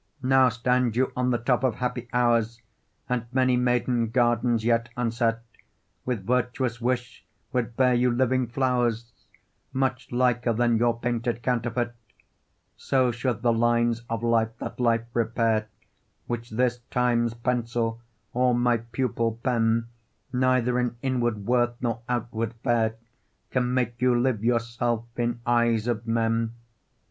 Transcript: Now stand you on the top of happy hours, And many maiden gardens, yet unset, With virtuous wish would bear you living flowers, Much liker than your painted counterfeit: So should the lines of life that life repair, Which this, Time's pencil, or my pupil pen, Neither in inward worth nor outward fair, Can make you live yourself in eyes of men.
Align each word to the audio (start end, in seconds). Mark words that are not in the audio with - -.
Now 0.23 0.49
stand 0.49 0.95
you 0.95 1.11
on 1.15 1.29
the 1.29 1.37
top 1.37 1.63
of 1.63 1.75
happy 1.75 2.07
hours, 2.11 2.59
And 3.07 3.27
many 3.31 3.55
maiden 3.55 4.09
gardens, 4.09 4.65
yet 4.65 4.89
unset, 4.97 5.43
With 6.05 6.25
virtuous 6.25 6.81
wish 6.81 7.23
would 7.53 7.77
bear 7.77 7.93
you 7.93 8.09
living 8.09 8.47
flowers, 8.47 9.13
Much 9.71 10.11
liker 10.11 10.53
than 10.53 10.75
your 10.79 10.99
painted 10.99 11.43
counterfeit: 11.43 11.93
So 12.75 13.11
should 13.11 13.43
the 13.43 13.53
lines 13.53 14.01
of 14.09 14.23
life 14.23 14.57
that 14.57 14.79
life 14.79 15.05
repair, 15.13 15.67
Which 16.25 16.49
this, 16.49 16.79
Time's 16.89 17.35
pencil, 17.35 18.01
or 18.33 18.55
my 18.55 18.77
pupil 18.77 19.33
pen, 19.43 19.85
Neither 20.33 20.79
in 20.79 20.97
inward 21.03 21.45
worth 21.45 21.75
nor 21.79 22.01
outward 22.09 22.55
fair, 22.63 22.95
Can 23.51 23.71
make 23.71 24.01
you 24.01 24.19
live 24.19 24.43
yourself 24.43 25.05
in 25.15 25.41
eyes 25.45 25.85
of 25.85 26.07
men. 26.07 26.55